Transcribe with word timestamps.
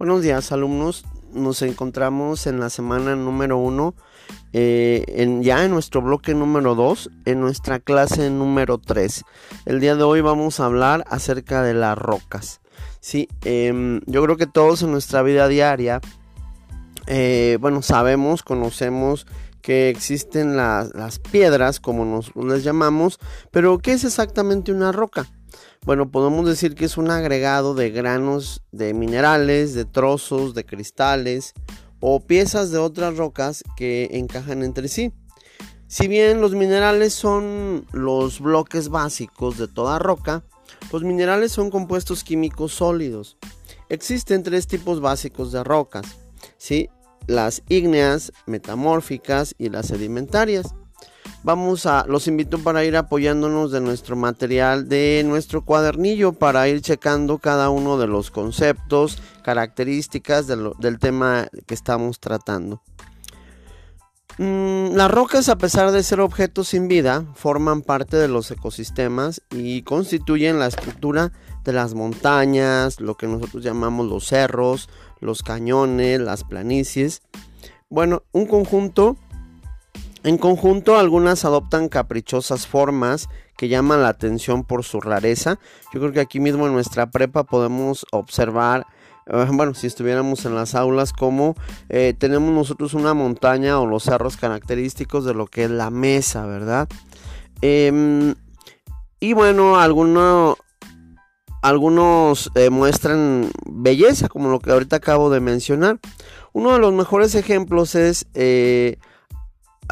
Buenos 0.00 0.22
días 0.22 0.50
alumnos, 0.50 1.04
nos 1.34 1.60
encontramos 1.60 2.46
en 2.46 2.58
la 2.58 2.70
semana 2.70 3.16
número 3.16 3.58
1, 3.58 3.94
eh, 4.54 5.04
en, 5.08 5.42
ya 5.42 5.62
en 5.62 5.72
nuestro 5.72 6.00
bloque 6.00 6.32
número 6.32 6.74
2, 6.74 7.10
en 7.26 7.40
nuestra 7.42 7.80
clase 7.80 8.30
número 8.30 8.78
3. 8.78 9.24
El 9.66 9.78
día 9.78 9.96
de 9.96 10.02
hoy 10.02 10.22
vamos 10.22 10.58
a 10.58 10.64
hablar 10.64 11.04
acerca 11.10 11.62
de 11.62 11.74
las 11.74 11.98
rocas. 11.98 12.62
Sí, 13.00 13.28
em, 13.44 14.00
yo 14.06 14.24
creo 14.24 14.38
que 14.38 14.46
todos 14.46 14.80
en 14.80 14.90
nuestra 14.90 15.20
vida 15.20 15.48
diaria, 15.48 16.00
eh, 17.06 17.58
bueno, 17.60 17.82
sabemos, 17.82 18.42
conocemos 18.42 19.26
que 19.60 19.90
existen 19.90 20.56
las 20.56 21.18
piedras, 21.30 21.78
como 21.78 22.06
nos 22.06 22.34
les 22.34 22.64
llamamos, 22.64 23.18
pero 23.50 23.76
¿qué 23.76 23.92
es 23.92 24.04
exactamente 24.04 24.72
una 24.72 24.92
roca? 24.92 25.26
Bueno, 25.84 26.10
podemos 26.10 26.46
decir 26.46 26.74
que 26.74 26.84
es 26.84 26.96
un 26.96 27.10
agregado 27.10 27.74
de 27.74 27.90
granos 27.90 28.62
de 28.72 28.94
minerales, 28.94 29.74
de 29.74 29.84
trozos, 29.84 30.54
de 30.54 30.64
cristales 30.64 31.54
o 32.00 32.20
piezas 32.20 32.70
de 32.70 32.78
otras 32.78 33.16
rocas 33.16 33.62
que 33.76 34.08
encajan 34.12 34.62
entre 34.62 34.88
sí. 34.88 35.12
Si 35.86 36.06
bien 36.06 36.40
los 36.40 36.54
minerales 36.54 37.14
son 37.14 37.86
los 37.92 38.40
bloques 38.40 38.88
básicos 38.88 39.58
de 39.58 39.68
toda 39.68 39.98
roca, 39.98 40.44
los 40.92 41.02
minerales 41.02 41.52
son 41.52 41.70
compuestos 41.70 42.24
químicos 42.24 42.72
sólidos. 42.72 43.36
Existen 43.88 44.42
tres 44.42 44.66
tipos 44.66 45.00
básicos 45.00 45.50
de 45.50 45.64
rocas, 45.64 46.06
¿sí? 46.58 46.88
las 47.26 47.62
ígneas, 47.68 48.32
metamórficas 48.46 49.54
y 49.58 49.68
las 49.68 49.86
sedimentarias 49.86 50.74
vamos 51.42 51.86
a, 51.86 52.04
los 52.06 52.26
invito 52.28 52.58
para 52.58 52.84
ir 52.84 52.96
apoyándonos 52.96 53.72
de 53.72 53.80
nuestro 53.80 54.16
material, 54.16 54.88
de 54.88 55.22
nuestro 55.26 55.64
cuadernillo, 55.64 56.32
para 56.32 56.68
ir 56.68 56.80
checando 56.80 57.38
cada 57.38 57.70
uno 57.70 57.98
de 57.98 58.06
los 58.06 58.30
conceptos, 58.30 59.22
características 59.42 60.46
del 60.46 60.98
tema 60.98 61.48
que 61.66 61.74
estamos 61.74 62.20
tratando. 62.20 62.82
Mm, 64.38 64.94
las 64.94 65.10
rocas, 65.10 65.50
a 65.50 65.58
pesar 65.58 65.90
de 65.92 66.02
ser 66.02 66.20
objetos 66.20 66.68
sin 66.68 66.88
vida, 66.88 67.26
forman 67.34 67.82
parte 67.82 68.16
de 68.16 68.26
los 68.26 68.50
ecosistemas 68.50 69.42
y 69.50 69.82
constituyen 69.82 70.58
la 70.58 70.66
estructura 70.66 71.32
de 71.62 71.74
las 71.74 71.92
montañas, 71.92 73.00
lo 73.00 73.18
que 73.18 73.26
nosotros 73.26 73.62
llamamos 73.62 74.06
los 74.06 74.26
cerros, 74.26 74.88
los 75.20 75.42
cañones, 75.42 76.20
las 76.20 76.44
planicies. 76.44 77.20
Bueno, 77.90 78.22
un 78.32 78.46
conjunto 78.46 79.18
en 80.22 80.36
conjunto, 80.36 80.98
algunas 80.98 81.44
adoptan 81.44 81.88
caprichosas 81.88 82.66
formas 82.66 83.28
que 83.56 83.68
llaman 83.68 84.02
la 84.02 84.08
atención 84.08 84.64
por 84.64 84.84
su 84.84 85.00
rareza. 85.00 85.58
Yo 85.92 86.00
creo 86.00 86.12
que 86.12 86.20
aquí 86.20 86.40
mismo 86.40 86.66
en 86.66 86.74
nuestra 86.74 87.10
prepa 87.10 87.44
podemos 87.44 88.04
observar, 88.12 88.86
eh, 89.26 89.46
bueno, 89.50 89.72
si 89.74 89.86
estuviéramos 89.86 90.44
en 90.44 90.54
las 90.54 90.74
aulas, 90.74 91.14
como 91.14 91.54
eh, 91.88 92.14
tenemos 92.18 92.52
nosotros 92.52 92.92
una 92.92 93.14
montaña 93.14 93.80
o 93.80 93.86
los 93.86 94.04
cerros 94.04 94.36
característicos 94.36 95.24
de 95.24 95.32
lo 95.32 95.46
que 95.46 95.64
es 95.64 95.70
la 95.70 95.90
mesa, 95.90 96.46
¿verdad? 96.46 96.88
Em, 97.62 98.34
y 99.20 99.32
bueno, 99.32 99.78
algunos 99.78 100.56
eh, 102.54 102.68
muestran 102.68 103.50
belleza, 103.64 104.28
como 104.28 104.50
lo 104.50 104.60
que 104.60 104.70
ahorita 104.70 104.96
acabo 104.96 105.30
de 105.30 105.40
mencionar. 105.40 105.98
Uno 106.52 106.72
de 106.72 106.78
los 106.78 106.92
mejores 106.92 107.34
ejemplos 107.34 107.94
es 107.94 108.26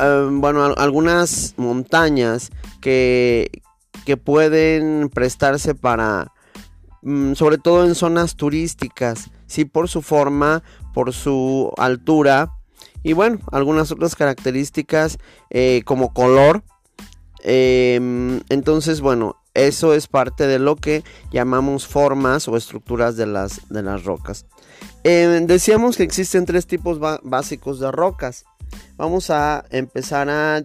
Em, 0.00 0.40
bueno, 0.40 0.64
algunas 0.76 1.54
montañas 1.56 2.50
que, 2.80 3.62
que 4.04 4.16
pueden 4.16 5.10
prestarse 5.12 5.74
para, 5.74 6.32
mm, 7.02 7.34
sobre 7.34 7.58
todo 7.58 7.84
en 7.84 7.94
zonas 7.94 8.36
turísticas, 8.36 9.30
sí, 9.46 9.64
por 9.64 9.88
su 9.88 10.02
forma, 10.02 10.62
por 10.94 11.12
su 11.12 11.72
altura 11.76 12.52
y 13.02 13.12
bueno, 13.12 13.38
algunas 13.52 13.90
otras 13.92 14.14
características 14.16 15.18
eh, 15.50 15.82
como 15.84 16.12
color. 16.12 16.62
Em, 17.42 18.40
entonces, 18.48 19.00
bueno, 19.00 19.36
eso 19.54 19.94
es 19.94 20.08
parte 20.08 20.46
de 20.46 20.58
lo 20.58 20.76
que 20.76 21.04
llamamos 21.32 21.86
formas 21.86 22.48
o 22.48 22.56
estructuras 22.56 23.16
de 23.16 23.26
las, 23.26 23.68
de 23.68 23.82
las 23.82 24.04
rocas. 24.04 24.46
Em, 25.04 25.46
decíamos 25.46 25.96
que 25.96 26.02
existen 26.02 26.44
tres 26.44 26.66
tipos 26.66 26.98
básicos 27.22 27.80
de 27.80 27.90
rocas 27.90 28.44
vamos 28.96 29.30
a 29.30 29.64
empezar 29.70 30.28
a 30.28 30.64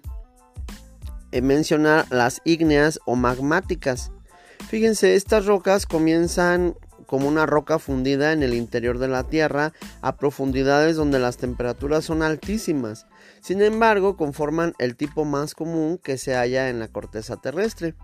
eh, 1.33 1.41
mencionar 1.41 2.05
las 2.11 2.41
ígneas 2.45 2.99
o 3.05 3.15
magmáticas. 3.15 4.11
Fíjense, 4.69 5.15
estas 5.15 5.45
rocas 5.45 5.85
comienzan 5.85 6.75
como 7.07 7.27
una 7.27 7.45
roca 7.45 7.79
fundida 7.79 8.33
en 8.33 8.43
el 8.43 8.53
interior 8.53 8.97
de 8.97 9.07
la 9.07 9.23
Tierra 9.23 9.73
a 10.01 10.17
profundidades 10.17 10.95
donde 10.95 11.19
las 11.19 11.37
temperaturas 11.37 12.05
son 12.05 12.23
altísimas. 12.23 13.07
Sin 13.41 13.61
embargo, 13.61 14.17
conforman 14.17 14.73
el 14.79 14.95
tipo 14.95 15.25
más 15.25 15.53
común 15.53 15.97
que 15.97 16.17
se 16.17 16.35
halla 16.35 16.69
en 16.69 16.79
la 16.79 16.87
corteza 16.87 17.37
terrestre. 17.37 17.95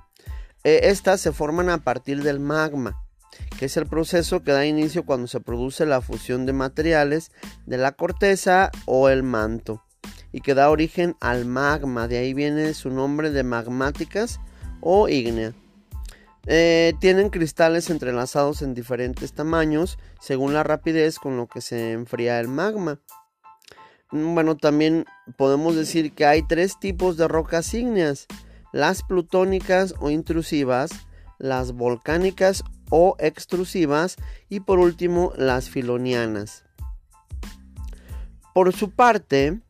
Eh, 0.64 0.82
estas 0.84 1.22
se 1.22 1.32
forman 1.32 1.70
a 1.70 1.84
partir 1.84 2.24
del 2.24 2.40
magma, 2.40 3.02
que 3.58 3.66
es 3.66 3.78
el 3.78 3.88
proceso 3.88 4.44
que 4.44 4.52
da 4.52 4.66
inicio 4.66 5.06
cuando 5.06 5.28
se 5.28 5.40
produce 5.40 5.86
la 5.86 6.02
fusión 6.02 6.46
de 6.46 6.54
materiales 6.54 7.32
de 7.66 7.78
la 7.78 7.94
corteza 7.94 8.72
o 8.86 9.10
el 9.10 9.24
manto 9.24 9.84
y 10.32 10.42
que 10.42 10.54
da 10.54 10.70
origen 10.70 11.16
al 11.20 11.46
magma, 11.46 12.08
de 12.08 12.18
ahí 12.18 12.34
viene 12.34 12.74
su 12.74 12.90
nombre 12.90 13.32
de 13.32 13.44
magmáticas 13.44 14.40
o 14.82 15.08
ígnea. 15.08 15.54
Eh, 16.46 16.94
tienen 17.00 17.30
cristales 17.30 17.90
entrelazados 17.90 18.62
en 18.62 18.74
diferentes 18.74 19.34
tamaños 19.34 20.00
según 20.20 20.54
la 20.54 20.64
rapidez 20.64 21.20
con 21.20 21.38
lo 21.38 21.48
que 21.48 21.62
se 21.62 21.92
enfría 21.92 22.40
el 22.40 22.48
magma. 22.48 23.00
Mm, 24.12 24.34
bueno, 24.34 24.58
también 24.58 25.06
podemos 25.38 25.76
decir 25.76 26.14
que 26.14 26.26
hay 26.26 26.42
tres 26.48 26.80
tipos 26.80 27.18
de 27.18 27.28
rocas 27.28 27.74
ígneas, 27.74 28.28
las 28.72 29.04
plutónicas 29.04 29.94
o 30.00 30.10
intrusivas, 30.10 30.92
las 31.38 31.74
volcánicas 31.74 32.64
o 32.90 33.16
extrusivas 33.20 34.16
y 34.50 34.62
por 34.62 34.80
último 34.80 35.34
las 35.36 35.70
filonianas. 35.70 36.64
Por 38.54 38.74
su 38.76 38.90
parte, 38.92 39.62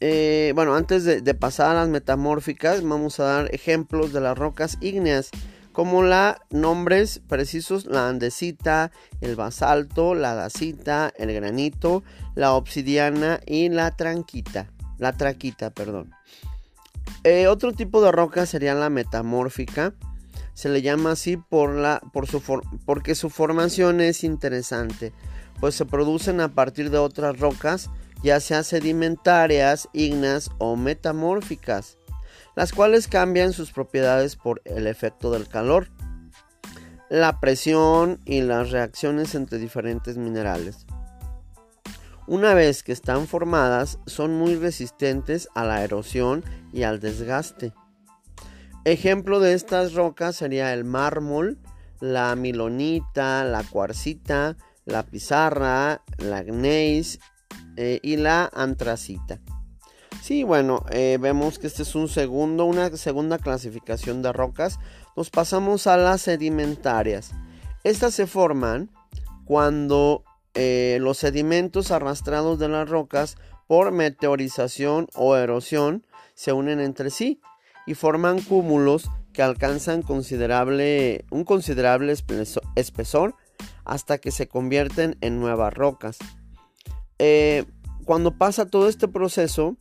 eh, 0.00 0.52
bueno, 0.54 0.74
antes 0.74 1.04
de, 1.04 1.34
pasar 1.34 1.70
a 1.70 1.80
las 1.80 1.88
metamórficas, 1.88 2.82
vamos 2.82 3.18
a 3.18 3.24
dar 3.24 3.54
ejemplos 3.54 4.12
de 4.12 4.20
las 4.20 4.36
rocas 4.36 4.76
ígneas, 4.80 5.30
como 5.72 6.02
la 6.02 6.40
nombres 6.50 7.20
precisos, 7.26 7.86
la 7.86 8.08
andesita, 8.08 8.92
el 9.20 9.36
basalto, 9.36 10.14
la 10.14 10.34
dacita, 10.34 11.12
el 11.16 11.32
granito, 11.32 12.02
la 12.34 12.52
obsidiana 12.52 13.40
y 13.46 13.68
la 13.68 13.90
tranquita, 13.90 14.70
la 14.98 15.12
traquita, 15.12 15.70
perdón. 15.70 16.12
Eh, 17.24 17.46
otro 17.46 17.72
tipo 17.72 18.02
de 18.02 18.12
roca 18.12 18.46
sería 18.46 18.74
la 18.74 18.90
metamórfica. 18.90 19.94
Se 20.54 20.68
le 20.68 20.80
llama 20.80 21.12
así 21.12 21.36
por 21.36 21.74
la, 21.74 22.00
por 22.12 22.26
su 22.26 22.40
porque 22.86 23.14
su 23.14 23.28
formación 23.28 24.00
es 24.00 24.24
interesante, 24.24 25.12
pues 25.60 25.74
se 25.74 25.84
producen 25.84 26.40
a 26.40 26.48
partir 26.48 26.90
de 26.90 26.98
otras 26.98 27.38
rocas 27.38 27.90
ya 28.22 28.40
sean 28.40 28.64
sedimentarias, 28.64 29.88
ígneas 29.92 30.50
o 30.58 30.76
metamórficas, 30.76 31.98
las 32.54 32.72
cuales 32.72 33.08
cambian 33.08 33.52
sus 33.52 33.72
propiedades 33.72 34.36
por 34.36 34.62
el 34.64 34.86
efecto 34.86 35.30
del 35.30 35.48
calor, 35.48 35.88
la 37.08 37.40
presión 37.40 38.20
y 38.24 38.40
las 38.40 38.70
reacciones 38.70 39.34
entre 39.34 39.58
diferentes 39.58 40.16
minerales. 40.16 40.86
Una 42.26 42.54
vez 42.54 42.82
que 42.82 42.92
están 42.92 43.28
formadas, 43.28 44.00
son 44.06 44.34
muy 44.36 44.56
resistentes 44.56 45.48
a 45.54 45.64
la 45.64 45.84
erosión 45.84 46.44
y 46.72 46.82
al 46.82 46.98
desgaste. 46.98 47.72
Ejemplo 48.84 49.38
de 49.38 49.54
estas 49.54 49.94
rocas 49.94 50.36
sería 50.36 50.72
el 50.72 50.84
mármol, 50.84 51.58
la 52.00 52.34
milonita, 52.34 53.44
la 53.44 53.62
cuarcita, 53.62 54.56
la 54.84 55.04
pizarra, 55.04 56.02
la 56.18 56.42
gneiss 56.42 57.20
eh, 57.76 58.00
y 58.02 58.16
la 58.16 58.50
antracita. 58.52 59.40
Sí, 60.22 60.42
bueno, 60.42 60.84
eh, 60.90 61.18
vemos 61.20 61.58
que 61.58 61.66
este 61.66 61.82
es 61.82 61.94
un 61.94 62.08
segundo, 62.08 62.64
una 62.64 62.90
segunda 62.96 63.38
clasificación 63.38 64.22
de 64.22 64.32
rocas. 64.32 64.78
Nos 65.16 65.30
pasamos 65.30 65.86
a 65.86 65.96
las 65.96 66.22
sedimentarias. 66.22 67.32
Estas 67.84 68.14
se 68.14 68.26
forman 68.26 68.90
cuando 69.44 70.24
eh, 70.54 70.98
los 71.00 71.18
sedimentos 71.18 71.90
arrastrados 71.90 72.58
de 72.58 72.68
las 72.68 72.88
rocas 72.88 73.36
por 73.66 73.92
meteorización 73.92 75.06
o 75.14 75.36
erosión 75.36 76.04
se 76.34 76.52
unen 76.52 76.80
entre 76.80 77.10
sí 77.10 77.40
y 77.86 77.94
forman 77.94 78.40
cúmulos 78.40 79.08
que 79.32 79.42
alcanzan 79.42 80.02
considerable, 80.02 81.24
un 81.30 81.44
considerable 81.44 82.14
espesor 82.74 83.34
hasta 83.84 84.18
que 84.18 84.30
se 84.30 84.48
convierten 84.48 85.16
en 85.20 85.38
nuevas 85.38 85.72
rocas. 85.74 86.18
Eh, 87.18 87.64
cuando 88.04 88.36
pasa 88.36 88.66
todo 88.66 88.88
este 88.88 89.08
proceso, 89.08 89.76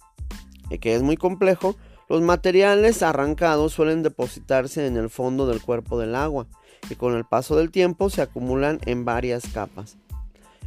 eh, 0.69 0.79
que 0.79 0.95
es 0.95 1.03
muy 1.03 1.17
complejo, 1.17 1.75
los 2.07 2.21
materiales 2.21 3.01
arrancados 3.01 3.73
suelen 3.73 4.03
depositarse 4.03 4.85
en 4.85 4.97
el 4.97 5.09
fondo 5.09 5.47
del 5.47 5.61
cuerpo 5.61 5.99
del 5.99 6.15
agua 6.15 6.47
y 6.89 6.95
con 6.95 7.15
el 7.15 7.25
paso 7.25 7.55
del 7.55 7.71
tiempo 7.71 8.09
se 8.09 8.21
acumulan 8.21 8.79
en 8.85 9.05
varias 9.05 9.47
capas. 9.53 9.97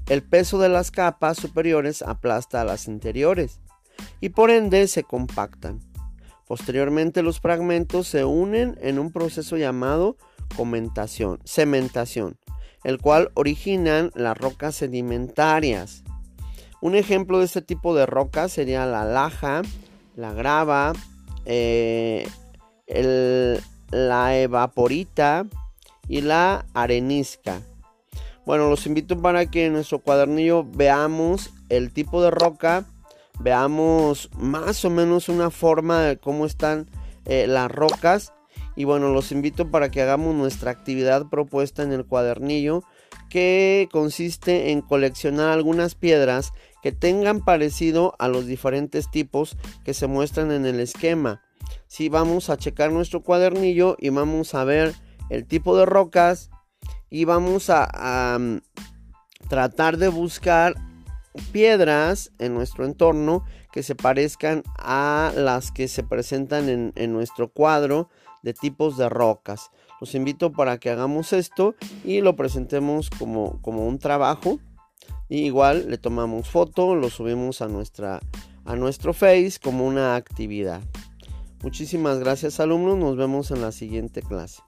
El 0.09 0.23
peso 0.23 0.59
de 0.59 0.69
las 0.69 0.91
capas 0.91 1.37
superiores 1.37 2.03
aplasta 2.03 2.61
a 2.61 2.65
las 2.65 2.89
interiores 2.89 3.61
y 4.21 4.31
por 4.31 4.51
ende 4.51 4.89
se 4.89 5.05
compactan. 5.05 5.81
Posteriormente 6.47 7.23
los 7.23 7.41
fragmentos 7.41 8.09
se 8.09 8.25
unen 8.25 8.79
en 8.81 8.99
un 8.99 9.13
proceso 9.13 9.57
llamado 9.57 10.17
cementación, 11.45 12.39
el 12.85 12.99
cual 12.99 13.31
originan 13.35 14.11
las 14.15 14.37
rocas 14.37 14.77
sedimentarias. 14.77 16.03
Un 16.81 16.95
ejemplo 16.95 17.39
de 17.39 17.47
este 17.47 17.63
tipo 17.63 17.95
de 17.95 18.07
rocas 18.07 18.53
sería 18.53 18.87
la 18.87 19.05
laja, 19.05 19.63
la 20.17 20.33
grava, 20.33 20.93
eh, 21.45 22.29
la 23.91 24.39
evaporita 24.39 25.47
y 26.09 26.21
la 26.21 26.67
arenisca. 26.75 27.61
Bueno, 28.47 28.71
los 28.71 28.87
invito 28.87 29.21
para 29.21 29.47
que 29.47 29.67
en 29.67 29.75
nuestro 29.75 29.99
cuadernillo 29.99 30.65
veamos 30.65 31.51
el 31.69 31.93
tipo 31.93 32.23
de 32.23 32.31
roca, 32.31 32.87
veamos 33.41 34.31
más 34.39 34.85
o 34.85 34.91
menos 34.91 35.29
una 35.29 35.51
forma 35.51 36.01
de 36.01 36.17
cómo 36.17 36.47
están 36.47 36.89
eh, 37.27 37.47
las 37.47 37.71
rocas. 37.71 38.33
Y 38.75 38.85
bueno, 38.85 39.13
los 39.13 39.33
invito 39.33 39.71
para 39.71 39.91
que 39.91 40.01
hagamos 40.01 40.35
nuestra 40.35 40.71
actividad 40.71 41.27
propuesta 41.29 41.83
en 41.83 41.93
el 41.93 42.07
cuadernillo, 42.07 42.85
que 43.29 43.89
consiste 43.93 44.71
en 44.71 44.81
coleccionar 44.81 45.51
algunas 45.51 45.95
piedras 45.95 46.53
que 46.83 46.93
tengan 46.93 47.45
parecido 47.45 48.15
a 48.19 48.29
los 48.29 48.47
diferentes 48.47 49.11
tipos 49.11 49.57
que 49.85 49.95
se 49.95 50.07
muestran 50.07 50.53
en 50.53 50.67
el 50.67 50.81
esquema. 50.81 51.43
Si 51.87 52.09
vamos 52.09 52.51
a 52.51 52.57
checar 52.57 52.93
nuestro 52.93 53.23
cuadernillo 53.23 53.97
y 53.99 54.11
vamos 54.11 54.55
a 54.55 54.65
ver 54.65 54.95
el 55.31 55.47
tipo 55.47 55.77
de 55.77 55.87
rocas, 55.87 56.51
y 57.11 57.25
vamos 57.25 57.71
a, 57.71 58.39
mm, 58.39 58.59
tratar 59.49 59.97
de 59.97 60.09
buscar 60.09 60.75
piedras 61.53 62.33
en 62.39 62.55
nuestro 62.55 62.85
entorno 62.85 63.45
que 63.73 63.83
se 63.83 63.95
parezcan 63.95 64.63
a 64.77 65.33
las 65.37 65.71
que 65.71 65.89
se 65.89 66.03
presentan 66.03 66.93
en, 66.95 67.13
nuestro 67.13 67.53
cuadro 67.53 68.09
de 68.43 68.53
tipos 68.55 68.97
de 68.97 69.09
rocas. 69.09 69.71
Los 70.01 70.15
invito 70.15 70.53
para 70.53 70.79
que 70.79 70.91
hagamos 70.91 71.33
esto 71.33 71.75
y 72.05 72.21
lo 72.21 72.35
presentemos 72.35 73.11
como, 73.11 73.61
como 73.63 73.87
un 73.87 73.99
trabajo. 73.99 74.59
Y 75.29 75.45
igual 75.45 75.91
le 75.91 75.99
tomamos 75.99 76.49
foto, 76.49 76.95
lo 76.95 77.11
subimos 77.11 77.61
a, 77.61 77.69
nuestra, 77.69 78.21
a 78.65 78.77
nuestro 78.77 79.13
Face 79.13 79.55
como 79.63 79.87
una 79.87 80.17
actividad. 80.17 80.81
Muchísimas 81.63 82.19
gracias 82.19 82.61
alumnos, 82.61 82.97
nos 82.97 83.17
vemos 83.17 83.51
en 83.51 83.61
la 83.61 83.73
siguiente 83.73 84.23
clase. 84.23 84.63